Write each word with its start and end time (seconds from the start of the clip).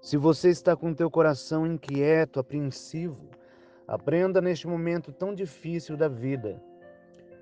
Se 0.00 0.16
você 0.16 0.48
está 0.48 0.74
com 0.74 0.94
teu 0.94 1.10
coração 1.10 1.66
inquieto, 1.66 2.40
apreensivo, 2.40 3.28
aprenda 3.86 4.40
neste 4.40 4.66
momento 4.66 5.12
tão 5.12 5.34
difícil 5.34 5.94
da 5.94 6.08
vida, 6.08 6.58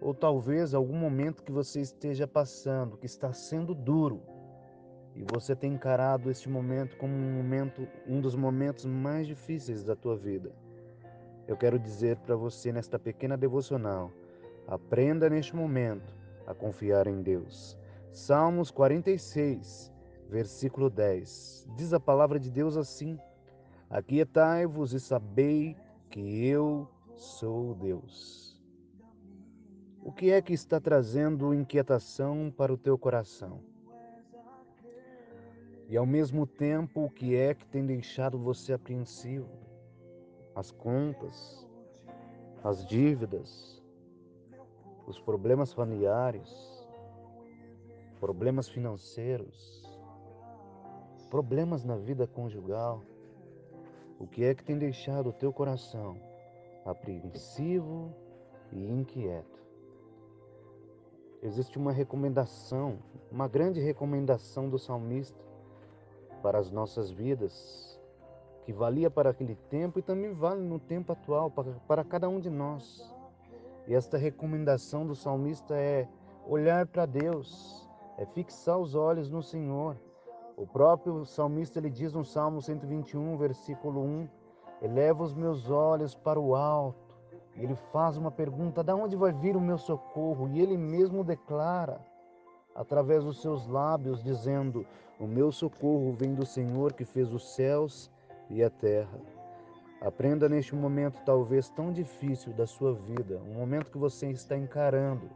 ou 0.00 0.12
talvez 0.12 0.74
algum 0.74 0.96
momento 0.96 1.44
que 1.44 1.52
você 1.52 1.80
esteja 1.80 2.26
passando, 2.26 2.96
que 2.96 3.06
está 3.06 3.32
sendo 3.32 3.76
duro, 3.76 4.20
e 5.14 5.24
você 5.32 5.54
tem 5.54 5.74
encarado 5.74 6.32
este 6.32 6.48
momento 6.48 6.96
como 6.96 7.14
um 7.14 7.32
momento, 7.36 7.86
um 8.04 8.20
dos 8.20 8.34
momentos 8.34 8.84
mais 8.84 9.28
difíceis 9.28 9.84
da 9.84 9.94
tua 9.94 10.16
vida. 10.16 10.50
Eu 11.46 11.56
quero 11.56 11.78
dizer 11.78 12.16
para 12.18 12.34
você 12.34 12.72
nesta 12.72 12.98
pequena 12.98 13.36
devocional, 13.36 14.10
aprenda 14.66 15.30
neste 15.30 15.54
momento 15.54 16.12
a 16.44 16.52
confiar 16.52 17.06
em 17.06 17.22
Deus. 17.22 17.78
Salmos 18.10 18.72
46, 18.72 19.92
versículo 20.28 20.90
10. 20.90 21.66
Diz 21.76 21.92
a 21.92 22.00
palavra 22.00 22.38
de 22.38 22.50
Deus 22.50 22.76
assim: 22.76 23.18
Aquietai-vos 23.88 24.92
e 24.92 25.00
sabei 25.00 25.76
que 26.10 26.46
eu 26.46 26.88
sou 27.14 27.74
Deus. 27.74 28.60
O 30.02 30.12
que 30.12 30.30
é 30.30 30.40
que 30.40 30.52
está 30.52 30.80
trazendo 30.80 31.52
inquietação 31.52 32.52
para 32.56 32.72
o 32.72 32.78
teu 32.78 32.96
coração? 32.96 33.60
E 35.88 35.96
ao 35.96 36.04
mesmo 36.06 36.46
tempo, 36.46 37.04
o 37.04 37.10
que 37.10 37.34
é 37.34 37.54
que 37.54 37.66
tem 37.66 37.84
deixado 37.84 38.38
você 38.38 38.74
apreensivo? 38.74 39.48
As 40.54 40.70
contas, 40.70 41.66
as 42.62 42.84
dívidas, 42.86 43.82
os 45.06 45.18
problemas 45.18 45.72
familiares, 45.72 46.86
problemas 48.20 48.68
financeiros, 48.68 49.87
problemas 51.30 51.84
na 51.84 51.96
vida 51.96 52.26
conjugal, 52.26 53.02
o 54.18 54.26
que 54.26 54.44
é 54.44 54.54
que 54.54 54.64
tem 54.64 54.76
deixado 54.76 55.28
o 55.28 55.32
teu 55.32 55.52
coração 55.52 56.20
apreensivo 56.84 58.12
e 58.72 58.90
inquieto? 58.90 59.58
Existe 61.42 61.78
uma 61.78 61.92
recomendação, 61.92 62.98
uma 63.30 63.46
grande 63.46 63.80
recomendação 63.80 64.68
do 64.68 64.78
salmista 64.78 65.38
para 66.42 66.58
as 66.58 66.70
nossas 66.70 67.10
vidas, 67.10 68.00
que 68.64 68.72
valia 68.72 69.08
para 69.08 69.30
aquele 69.30 69.54
tempo 69.70 69.98
e 69.98 70.02
também 70.02 70.32
vale 70.32 70.62
no 70.62 70.78
tempo 70.78 71.12
atual, 71.12 71.50
para, 71.50 71.72
para 71.86 72.04
cada 72.04 72.28
um 72.28 72.40
de 72.40 72.50
nós. 72.50 73.14
E 73.86 73.94
esta 73.94 74.18
recomendação 74.18 75.06
do 75.06 75.14
salmista 75.14 75.76
é 75.76 76.08
olhar 76.46 76.86
para 76.86 77.06
Deus, 77.06 77.88
é 78.18 78.26
fixar 78.26 78.78
os 78.78 78.94
olhos 78.94 79.30
no 79.30 79.42
Senhor 79.42 79.96
o 80.58 80.66
próprio 80.66 81.24
salmista 81.24 81.78
ele 81.78 81.88
diz 81.88 82.12
no 82.12 82.24
Salmo 82.24 82.60
121, 82.60 83.36
versículo 83.36 84.02
1, 84.02 84.28
eleva 84.82 85.22
os 85.22 85.32
meus 85.32 85.70
olhos 85.70 86.16
para 86.16 86.40
o 86.40 86.56
alto. 86.56 87.16
E 87.54 87.62
ele 87.62 87.76
faz 87.92 88.16
uma 88.16 88.30
pergunta: 88.32 88.82
"Da 88.82 88.92
onde 88.96 89.14
vai 89.14 89.32
vir 89.32 89.56
o 89.56 89.60
meu 89.60 89.78
socorro?" 89.78 90.48
E 90.48 90.60
ele 90.60 90.76
mesmo 90.76 91.22
declara 91.22 92.00
através 92.74 93.22
dos 93.22 93.40
seus 93.40 93.68
lábios 93.68 94.20
dizendo: 94.20 94.84
"O 95.20 95.28
meu 95.28 95.52
socorro 95.52 96.12
vem 96.12 96.34
do 96.34 96.44
Senhor 96.44 96.92
que 96.92 97.04
fez 97.04 97.32
os 97.32 97.54
céus 97.54 98.10
e 98.50 98.60
a 98.60 98.68
terra." 98.68 99.20
Aprenda 100.00 100.48
neste 100.48 100.74
momento 100.74 101.22
talvez 101.24 101.70
tão 101.70 101.92
difícil 101.92 102.52
da 102.52 102.66
sua 102.66 102.94
vida, 102.94 103.40
um 103.48 103.54
momento 103.54 103.92
que 103.92 103.98
você 103.98 104.28
está 104.28 104.56
encarando 104.56 105.30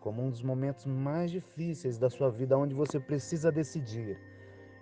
como 0.00 0.20
um 0.20 0.30
dos 0.30 0.42
momentos 0.42 0.84
mais 0.84 1.30
difíceis 1.30 1.96
da 1.96 2.10
sua 2.10 2.28
vida, 2.28 2.58
onde 2.58 2.74
você 2.74 3.00
precisa 3.00 3.50
decidir 3.50 4.33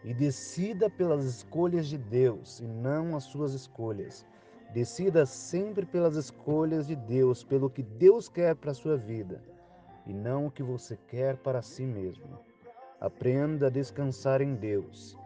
e 0.05 0.13
decida 0.13 0.91
pelas 0.91 1.25
escolhas 1.25 1.87
de 1.87 1.97
Deus 1.97 2.61
e 2.61 2.67
não 2.67 3.17
as 3.17 3.25
suas 3.25 3.53
escolhas. 3.55 4.27
Decida 4.73 5.27
sempre 5.27 5.85
pelas 5.85 6.17
escolhas 6.17 6.87
de 6.87 6.97
Deus, 6.97 7.45
pelo 7.45 7.71
que 7.71 7.83
Deus 7.83 8.29
quer 8.29 8.57
para 8.57 8.71
a 8.71 8.75
sua 8.75 8.97
vida 8.97 9.43
e 10.07 10.13
não 10.13 10.47
o 10.47 10.51
que 10.51 10.63
você 10.63 10.97
quer 10.97 11.37
para 11.37 11.63
si 11.63 11.85
mesmo. 11.85 12.41
Aprenda 13.01 13.67
a 13.67 13.71
descansar 13.71 14.41
em 14.41 14.55
Deus 14.55 15.17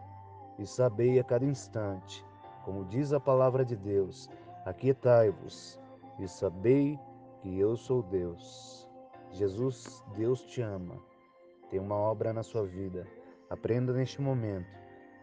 e 0.59 0.65
sabei 0.65 1.19
a 1.19 1.23
cada 1.23 1.45
instante, 1.45 2.25
como 2.65 2.85
diz 2.85 3.13
a 3.13 3.19
palavra 3.19 3.63
de 3.63 3.75
Deus, 3.75 4.29
aquietai-vos 4.65 5.79
e 6.19 6.27
sabei 6.27 6.99
que 7.41 7.59
eu 7.59 7.75
sou 7.75 8.03
Deus. 8.03 8.87
Jesus, 9.31 10.03
Deus 10.15 10.41
te 10.43 10.61
ama, 10.61 10.95
tem 11.69 11.79
uma 11.79 11.95
obra 11.95 12.33
na 12.33 12.43
sua 12.43 12.65
vida 12.65 13.05
Aprenda 13.49 13.93
neste 13.93 14.21
momento 14.21 14.77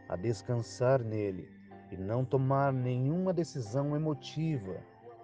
a 0.09 0.17
descansar 0.17 1.03
nele 1.03 1.51
e 1.91 1.97
não 1.97 2.25
tomar 2.25 2.73
nenhuma 2.73 3.33
decisão 3.33 3.95
emotiva 3.95 4.83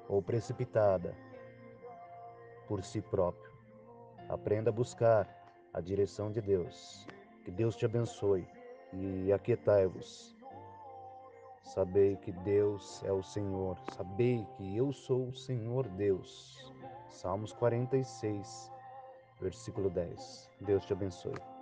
ou 0.09 0.23
precipitada 0.23 1.15
por 2.69 2.83
si 2.83 3.01
próprio. 3.01 3.51
Aprenda 4.29 4.71
a 4.71 4.73
buscar 4.73 5.29
a 5.73 5.81
direção 5.81 6.31
de 6.31 6.41
Deus. 6.41 7.07
Que 7.45 7.51
Deus 7.51 7.75
te 7.75 7.85
abençoe 7.85 8.47
e 8.93 9.33
aquietai-vos. 9.33 10.37
Sabei 11.63 12.17
que 12.17 12.33
Deus 12.33 13.03
é 13.05 13.13
o 13.13 13.23
Senhor. 13.23 13.79
Sabei 13.97 14.47
que 14.57 14.77
eu 14.77 14.93
sou 14.93 15.29
o 15.29 15.35
Senhor 15.35 15.89
Deus. 15.89 16.73
Salmos 17.09 17.53
46, 17.53 18.71
versículo 19.41 19.89
10. 19.91 20.51
Deus 20.61 20.85
te 20.85 20.93
abençoe. 20.93 21.60